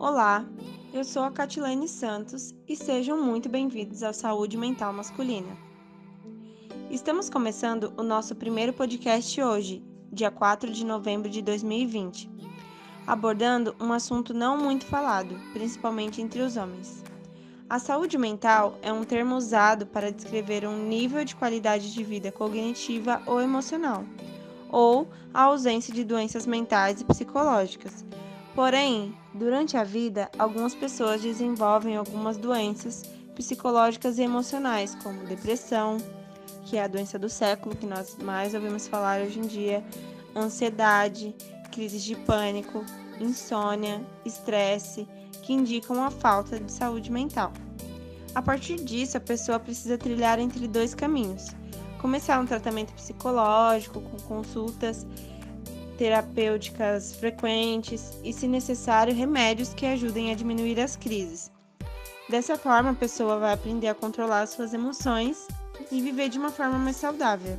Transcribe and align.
Olá, 0.00 0.46
eu 0.94 1.04
sou 1.04 1.22
a 1.22 1.30
Catilene 1.30 1.86
Santos 1.86 2.54
e 2.66 2.74
sejam 2.74 3.22
muito 3.22 3.50
bem-vindos 3.50 4.02
ao 4.02 4.14
Saúde 4.14 4.56
Mental 4.56 4.94
Masculina. 4.94 5.54
Estamos 6.90 7.28
começando 7.28 7.92
o 7.98 8.02
nosso 8.02 8.34
primeiro 8.34 8.72
podcast 8.72 9.38
hoje, 9.42 9.84
dia 10.10 10.30
4 10.30 10.72
de 10.72 10.86
novembro 10.86 11.28
de 11.28 11.42
2020, 11.42 12.30
abordando 13.06 13.76
um 13.78 13.92
assunto 13.92 14.32
não 14.32 14.56
muito 14.56 14.86
falado, 14.86 15.38
principalmente 15.52 16.22
entre 16.22 16.40
os 16.40 16.56
homens. 16.56 17.04
A 17.68 17.78
saúde 17.78 18.16
mental 18.16 18.78
é 18.80 18.90
um 18.90 19.04
termo 19.04 19.36
usado 19.36 19.84
para 19.84 20.10
descrever 20.10 20.66
um 20.66 20.82
nível 20.82 21.22
de 21.26 21.36
qualidade 21.36 21.92
de 21.92 22.02
vida 22.02 22.32
cognitiva 22.32 23.20
ou 23.26 23.38
emocional, 23.38 24.02
ou 24.70 25.06
a 25.34 25.42
ausência 25.42 25.92
de 25.92 26.04
doenças 26.04 26.46
mentais 26.46 27.02
e 27.02 27.04
psicológicas. 27.04 28.02
Porém, 28.54 29.14
durante 29.34 29.76
a 29.76 29.84
vida, 29.84 30.30
algumas 30.38 30.74
pessoas 30.74 31.22
desenvolvem 31.22 31.96
algumas 31.96 32.36
doenças 32.36 33.02
psicológicas 33.34 34.18
e 34.18 34.22
emocionais, 34.22 34.94
como 34.96 35.26
depressão, 35.26 35.98
que 36.64 36.76
é 36.76 36.84
a 36.84 36.88
doença 36.88 37.18
do 37.18 37.28
século 37.28 37.74
que 37.74 37.86
nós 37.86 38.16
mais 38.22 38.54
ouvimos 38.54 38.86
falar 38.86 39.20
hoje 39.20 39.38
em 39.38 39.46
dia, 39.46 39.84
ansiedade, 40.36 41.34
crises 41.70 42.02
de 42.02 42.16
pânico, 42.16 42.84
insônia, 43.20 44.04
estresse 44.24 45.08
que 45.42 45.52
indicam 45.52 46.02
a 46.02 46.10
falta 46.10 46.58
de 46.58 46.70
saúde 46.70 47.10
mental. 47.10 47.52
A 48.34 48.42
partir 48.42 48.76
disso, 48.76 49.16
a 49.16 49.20
pessoa 49.20 49.58
precisa 49.58 49.98
trilhar 49.98 50.38
entre 50.38 50.68
dois 50.68 50.94
caminhos: 50.94 51.48
começar 52.00 52.38
um 52.40 52.46
tratamento 52.46 52.92
psicológico 52.92 54.00
com 54.00 54.16
consultas 54.22 55.06
terapêuticas 56.00 57.14
frequentes 57.14 58.14
e, 58.24 58.32
se 58.32 58.48
necessário, 58.48 59.14
remédios 59.14 59.74
que 59.74 59.84
ajudem 59.84 60.32
a 60.32 60.34
diminuir 60.34 60.80
as 60.80 60.96
crises. 60.96 61.50
Dessa 62.26 62.56
forma, 62.56 62.92
a 62.92 62.94
pessoa 62.94 63.38
vai 63.38 63.52
aprender 63.52 63.88
a 63.88 63.94
controlar 63.94 64.46
suas 64.46 64.72
emoções 64.72 65.46
e 65.92 66.00
viver 66.00 66.30
de 66.30 66.38
uma 66.38 66.50
forma 66.50 66.78
mais 66.78 66.96
saudável. 66.96 67.58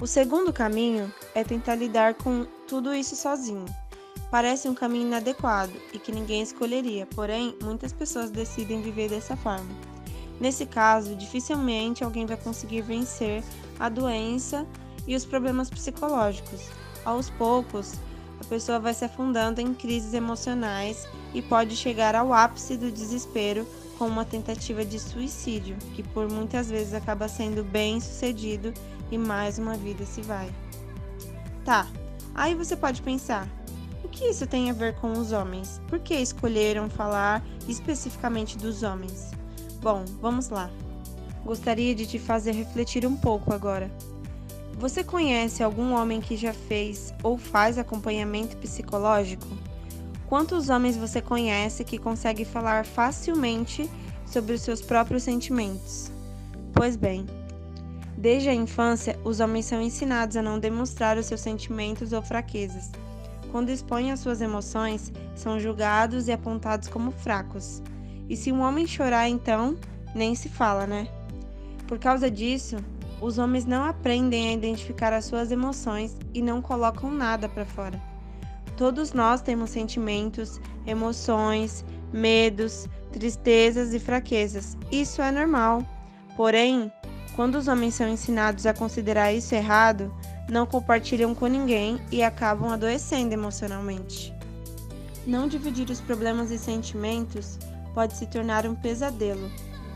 O 0.00 0.06
segundo 0.06 0.54
caminho 0.54 1.12
é 1.34 1.44
tentar 1.44 1.74
lidar 1.74 2.14
com 2.14 2.46
tudo 2.66 2.94
isso 2.94 3.14
sozinho. 3.14 3.66
Parece 4.30 4.66
um 4.66 4.74
caminho 4.74 5.06
inadequado 5.06 5.74
e 5.92 5.98
que 5.98 6.10
ninguém 6.10 6.40
escolheria, 6.40 7.04
porém, 7.14 7.54
muitas 7.62 7.92
pessoas 7.92 8.30
decidem 8.30 8.80
viver 8.80 9.10
dessa 9.10 9.36
forma. 9.36 9.68
Nesse 10.40 10.64
caso, 10.64 11.14
dificilmente 11.14 12.02
alguém 12.02 12.24
vai 12.24 12.38
conseguir 12.38 12.80
vencer 12.80 13.44
a 13.78 13.90
doença 13.90 14.66
e 15.06 15.14
os 15.14 15.24
problemas 15.24 15.70
psicológicos. 15.70 16.68
Aos 17.04 17.30
poucos, 17.30 17.94
a 18.40 18.44
pessoa 18.44 18.78
vai 18.78 18.94
se 18.94 19.04
afundando 19.04 19.60
em 19.60 19.74
crises 19.74 20.14
emocionais 20.14 21.08
e 21.34 21.40
pode 21.42 21.76
chegar 21.76 22.14
ao 22.14 22.32
ápice 22.32 22.76
do 22.76 22.90
desespero 22.90 23.66
com 23.98 24.06
uma 24.06 24.24
tentativa 24.24 24.84
de 24.84 24.98
suicídio, 24.98 25.76
que 25.94 26.02
por 26.02 26.30
muitas 26.30 26.70
vezes 26.70 26.94
acaba 26.94 27.28
sendo 27.28 27.62
bem 27.62 28.00
sucedido 28.00 28.72
e 29.10 29.18
mais 29.18 29.58
uma 29.58 29.76
vida 29.76 30.04
se 30.06 30.22
vai. 30.22 30.50
Tá, 31.64 31.86
aí 32.34 32.54
você 32.54 32.76
pode 32.76 33.02
pensar: 33.02 33.46
que 34.10 34.26
isso 34.26 34.46
tem 34.46 34.70
a 34.70 34.74
ver 34.74 34.94
com 34.96 35.12
os 35.12 35.32
homens? 35.32 35.80
Por 35.88 35.98
que 35.98 36.14
escolheram 36.14 36.90
falar 36.90 37.44
especificamente 37.68 38.58
dos 38.58 38.82
homens? 38.82 39.30
Bom, 39.80 40.04
vamos 40.20 40.48
lá. 40.48 40.70
Gostaria 41.44 41.94
de 41.94 42.06
te 42.06 42.18
fazer 42.18 42.52
refletir 42.52 43.06
um 43.06 43.16
pouco 43.16 43.52
agora. 43.52 43.90
Você 44.80 45.04
conhece 45.04 45.62
algum 45.62 45.92
homem 45.92 46.20
que 46.20 46.36
já 46.36 46.52
fez 46.52 47.14
ou 47.22 47.36
faz 47.36 47.76
acompanhamento 47.76 48.56
psicológico? 48.56 49.46
Quantos 50.26 50.70
homens 50.70 50.96
você 50.96 51.20
conhece 51.20 51.84
que 51.84 51.98
consegue 51.98 52.44
falar 52.44 52.86
facilmente 52.86 53.88
sobre 54.24 54.54
os 54.54 54.62
seus 54.62 54.80
próprios 54.80 55.22
sentimentos? 55.22 56.10
Pois 56.72 56.96
bem, 56.96 57.26
desde 58.16 58.48
a 58.48 58.54
infância, 58.54 59.20
os 59.22 59.38
homens 59.38 59.66
são 59.66 59.82
ensinados 59.82 60.36
a 60.36 60.42
não 60.42 60.58
demonstrar 60.58 61.18
os 61.18 61.26
seus 61.26 61.42
sentimentos 61.42 62.12
ou 62.12 62.22
fraquezas 62.22 62.90
quando 63.50 63.70
expõem 63.70 64.12
as 64.12 64.20
suas 64.20 64.40
emoções, 64.40 65.12
são 65.34 65.58
julgados 65.58 66.28
e 66.28 66.32
apontados 66.32 66.88
como 66.88 67.10
fracos. 67.10 67.82
E 68.28 68.36
se 68.36 68.52
um 68.52 68.60
homem 68.60 68.86
chorar, 68.86 69.28
então, 69.28 69.76
nem 70.14 70.34
se 70.34 70.48
fala, 70.48 70.86
né? 70.86 71.08
Por 71.86 71.98
causa 71.98 72.30
disso, 72.30 72.76
os 73.20 73.38
homens 73.38 73.66
não 73.66 73.84
aprendem 73.84 74.48
a 74.48 74.52
identificar 74.52 75.12
as 75.12 75.26
suas 75.26 75.50
emoções 75.50 76.16
e 76.32 76.40
não 76.40 76.62
colocam 76.62 77.10
nada 77.10 77.48
para 77.48 77.64
fora. 77.66 78.00
Todos 78.76 79.12
nós 79.12 79.42
temos 79.42 79.70
sentimentos, 79.70 80.60
emoções, 80.86 81.84
medos, 82.12 82.88
tristezas 83.12 83.92
e 83.92 83.98
fraquezas. 83.98 84.76
Isso 84.90 85.20
é 85.20 85.30
normal. 85.30 85.84
Porém, 86.36 86.90
quando 87.36 87.56
os 87.56 87.68
homens 87.68 87.94
são 87.94 88.08
ensinados 88.08 88.64
a 88.66 88.72
considerar 88.72 89.32
isso 89.32 89.54
errado, 89.54 90.12
não 90.48 90.66
compartilham 90.66 91.34
com 91.34 91.46
ninguém 91.46 92.00
e 92.10 92.22
acabam 92.22 92.70
adoecendo 92.70 93.34
emocionalmente. 93.34 94.34
Não 95.26 95.46
dividir 95.46 95.90
os 95.90 96.00
problemas 96.00 96.50
e 96.50 96.58
sentimentos 96.58 97.58
pode 97.94 98.16
se 98.16 98.26
tornar 98.26 98.66
um 98.66 98.74
pesadelo. 98.74 99.50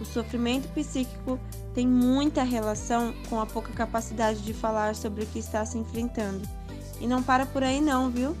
O 0.00 0.04
sofrimento 0.04 0.68
psíquico 0.68 1.38
tem 1.78 1.86
muita 1.86 2.42
relação 2.42 3.14
com 3.30 3.38
a 3.38 3.46
pouca 3.46 3.72
capacidade 3.72 4.40
de 4.40 4.52
falar 4.52 4.96
sobre 4.96 5.22
o 5.22 5.26
que 5.28 5.38
está 5.38 5.64
se 5.64 5.78
enfrentando. 5.78 6.42
E 7.00 7.06
não 7.06 7.22
para 7.22 7.46
por 7.46 7.62
aí 7.62 7.80
não, 7.80 8.10
viu? 8.10 8.36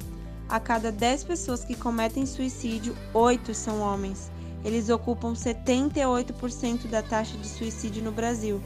A 0.48 0.58
cada 0.58 0.90
10 0.90 1.22
pessoas 1.22 1.64
que 1.64 1.76
cometem 1.76 2.26
suicídio, 2.26 2.96
8 3.14 3.54
são 3.54 3.80
homens. 3.80 4.28
Eles 4.64 4.88
ocupam 4.88 5.34
78% 5.34 6.88
da 6.88 7.00
taxa 7.00 7.36
de 7.38 7.46
suicídio 7.46 8.02
no 8.02 8.10
Brasil 8.10 8.60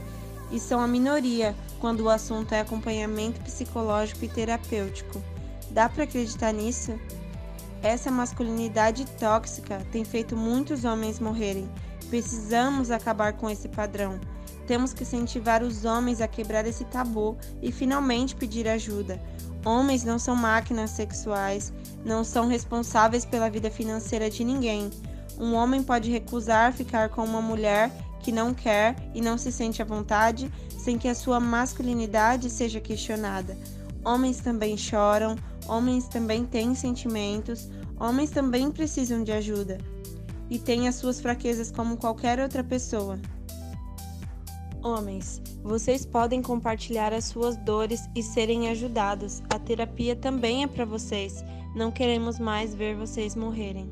e 0.51 0.59
são 0.59 0.79
a 0.79 0.87
minoria 0.87 1.55
quando 1.79 1.99
o 1.99 2.09
assunto 2.09 2.53
é 2.53 2.61
acompanhamento 2.61 3.41
psicológico 3.41 4.25
e 4.25 4.27
terapêutico. 4.27 5.21
Dá 5.69 5.87
para 5.87 6.05
acreditar 6.05 6.51
nisso? 6.51 6.99
Essa 7.83 8.09
masculinidade 8.09 9.05
tóxica 9.19 9.85
tem 9.91 10.03
feito 10.03 10.35
muitos 10.35 10.83
homens 10.83 11.19
morrerem. 11.19 11.69
Precisamos 12.09 12.89
acabar 12.89 13.33
com 13.33 13.47
esse 13.47 13.69
padrão. 13.69 14.19
Temos 14.65 14.93
que 14.93 15.03
incentivar 15.03 15.63
os 15.63 15.85
homens 15.85 16.21
a 16.21 16.27
quebrar 16.27 16.65
esse 16.65 16.85
tabu 16.85 17.37
e 17.61 17.71
finalmente 17.71 18.35
pedir 18.35 18.67
ajuda. 18.67 19.21
Homens 19.65 20.03
não 20.03 20.19
são 20.19 20.35
máquinas 20.35 20.91
sexuais, 20.91 21.73
não 22.03 22.23
são 22.23 22.47
responsáveis 22.47 23.25
pela 23.25 23.49
vida 23.49 23.69
financeira 23.69 24.29
de 24.29 24.43
ninguém. 24.43 24.89
Um 25.37 25.53
homem 25.53 25.81
pode 25.81 26.11
recusar 26.11 26.73
ficar 26.73 27.09
com 27.09 27.23
uma 27.23 27.41
mulher 27.41 27.91
que 28.19 28.31
não 28.31 28.53
quer 28.53 28.95
e 29.13 29.21
não 29.21 29.37
se 29.37 29.51
sente 29.51 29.81
à 29.81 29.85
vontade 29.85 30.51
sem 30.77 30.97
que 30.97 31.07
a 31.07 31.15
sua 31.15 31.39
masculinidade 31.39 32.49
seja 32.49 32.79
questionada. 32.79 33.57
Homens 34.03 34.39
também 34.39 34.77
choram, 34.77 35.35
homens 35.67 36.07
também 36.07 36.45
têm 36.45 36.75
sentimentos, 36.75 37.69
homens 37.99 38.31
também 38.31 38.69
precisam 38.69 39.23
de 39.23 39.31
ajuda 39.31 39.77
e 40.49 40.59
têm 40.59 40.87
as 40.87 40.95
suas 40.95 41.21
fraquezas 41.21 41.71
como 41.71 41.97
qualquer 41.97 42.39
outra 42.39 42.63
pessoa. 42.63 43.17
Homens, 44.83 45.41
vocês 45.63 46.05
podem 46.05 46.41
compartilhar 46.41 47.13
as 47.13 47.23
suas 47.23 47.55
dores 47.55 48.01
e 48.13 48.21
serem 48.21 48.69
ajudados. 48.69 49.41
A 49.49 49.57
terapia 49.57 50.13
também 50.13 50.63
é 50.63 50.67
para 50.67 50.83
vocês. 50.83 51.41
Não 51.73 51.89
queremos 51.89 52.37
mais 52.37 52.75
ver 52.75 52.93
vocês 52.93 53.33
morrerem. 53.33 53.89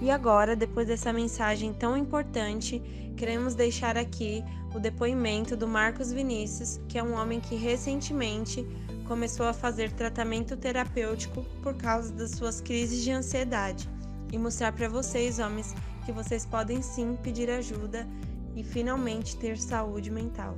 E 0.00 0.08
agora, 0.08 0.54
depois 0.54 0.86
dessa 0.86 1.12
mensagem 1.12 1.72
tão 1.72 1.96
importante, 1.96 2.80
queremos 3.16 3.56
deixar 3.56 3.98
aqui 3.98 4.44
o 4.72 4.78
depoimento 4.78 5.56
do 5.56 5.66
Marcos 5.66 6.12
Vinícius, 6.12 6.80
que 6.88 6.96
é 6.96 7.02
um 7.02 7.14
homem 7.14 7.40
que 7.40 7.56
recentemente 7.56 8.64
começou 9.08 9.46
a 9.46 9.52
fazer 9.52 9.90
tratamento 9.90 10.56
terapêutico 10.56 11.42
por 11.60 11.74
causa 11.74 12.12
das 12.12 12.30
suas 12.30 12.60
crises 12.60 13.02
de 13.02 13.10
ansiedade 13.10 13.90
e 14.32 14.38
mostrar 14.38 14.72
para 14.72 14.88
vocês, 14.88 15.40
homens, 15.40 15.74
que 16.06 16.12
vocês 16.12 16.46
podem 16.46 16.80
sim 16.82 17.16
pedir 17.20 17.50
ajuda 17.50 18.06
e 18.54 18.62
finalmente 18.62 19.36
ter 19.36 19.56
saúde 19.58 20.10
mental. 20.10 20.56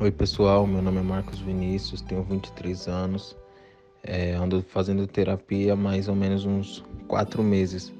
Oi, 0.00 0.10
pessoal, 0.10 0.66
meu 0.66 0.80
nome 0.80 0.98
é 0.98 1.02
Marcos 1.02 1.40
Vinícius, 1.40 2.00
tenho 2.00 2.22
23 2.22 2.88
anos, 2.88 3.36
é, 4.02 4.34
ando 4.34 4.62
fazendo 4.62 5.06
terapia 5.06 5.74
há 5.74 5.76
mais 5.76 6.08
ou 6.08 6.14
menos 6.14 6.44
uns 6.44 6.84
quatro 7.06 7.42
meses. 7.42 7.92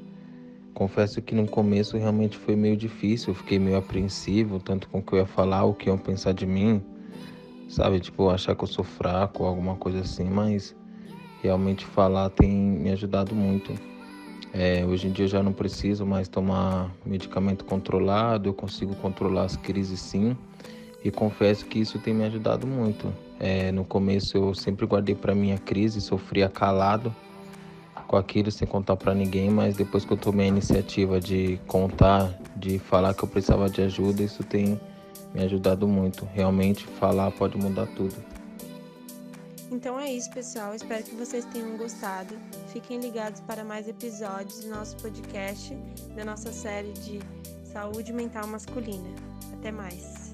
Confesso 0.72 1.20
que 1.20 1.34
no 1.34 1.46
começo 1.46 1.98
realmente 1.98 2.38
foi 2.38 2.56
meio 2.56 2.76
difícil, 2.76 3.34
fiquei 3.34 3.58
meio 3.58 3.76
apreensivo, 3.76 4.58
tanto 4.58 4.88
com 4.88 5.00
o 5.00 5.02
que 5.02 5.12
eu 5.12 5.18
ia 5.18 5.26
falar, 5.26 5.64
o 5.64 5.74
que 5.74 5.88
iam 5.88 5.98
pensar 5.98 6.32
de 6.32 6.46
mim, 6.46 6.82
sabe? 7.68 8.00
Tipo, 8.00 8.30
achar 8.30 8.54
que 8.54 8.64
eu 8.64 8.68
sou 8.68 8.84
fraco, 8.84 9.44
alguma 9.44 9.76
coisa 9.76 10.00
assim, 10.00 10.24
mas 10.24 10.74
realmente 11.42 11.84
falar 11.84 12.30
tem 12.30 12.50
me 12.50 12.90
ajudado 12.90 13.34
muito. 13.34 13.74
É, 14.52 14.84
hoje 14.84 15.06
em 15.06 15.12
dia 15.12 15.26
eu 15.26 15.28
já 15.28 15.42
não 15.42 15.52
preciso 15.52 16.04
mais 16.04 16.28
tomar 16.28 16.90
medicamento 17.06 17.64
controlado, 17.64 18.48
eu 18.48 18.54
consigo 18.54 18.94
controlar 18.96 19.44
as 19.44 19.56
crises 19.56 20.00
sim, 20.00 20.36
e 21.04 21.10
confesso 21.10 21.64
que 21.66 21.78
isso 21.78 21.98
tem 21.98 22.12
me 22.12 22.24
ajudado 22.24 22.66
muito. 22.66 23.12
É, 23.38 23.70
no 23.70 23.84
começo 23.84 24.36
eu 24.36 24.54
sempre 24.54 24.86
guardei 24.86 25.14
para 25.14 25.34
minha 25.34 25.56
crise, 25.56 26.00
sofria 26.00 26.48
calado, 26.48 27.14
com 28.06 28.16
aquilo 28.16 28.50
sem 28.50 28.66
contar 28.66 28.96
para 28.96 29.14
ninguém, 29.14 29.48
mas 29.48 29.76
depois 29.76 30.04
que 30.04 30.12
eu 30.12 30.16
tomei 30.16 30.46
a 30.46 30.48
iniciativa 30.48 31.20
de 31.20 31.60
contar, 31.68 32.36
de 32.56 32.80
falar 32.80 33.14
que 33.14 33.22
eu 33.22 33.28
precisava 33.28 33.70
de 33.70 33.82
ajuda, 33.82 34.20
isso 34.24 34.42
tem 34.42 34.80
me 35.32 35.44
ajudado 35.44 35.86
muito. 35.86 36.28
Realmente 36.34 36.84
falar 36.98 37.30
pode 37.30 37.56
mudar 37.56 37.86
tudo. 37.86 38.16
Então 39.70 39.98
é 40.00 40.10
isso, 40.10 40.30
pessoal. 40.30 40.74
Espero 40.74 41.04
que 41.04 41.14
vocês 41.14 41.44
tenham 41.46 41.76
gostado. 41.76 42.36
Fiquem 42.72 42.98
ligados 42.98 43.40
para 43.40 43.64
mais 43.64 43.86
episódios 43.86 44.64
do 44.64 44.68
nosso 44.70 44.96
podcast, 44.96 45.74
da 46.16 46.24
nossa 46.24 46.52
série 46.52 46.92
de 46.92 47.20
saúde 47.72 48.12
mental 48.12 48.46
masculina. 48.48 49.08
Até 49.54 49.70
mais. 49.70 50.29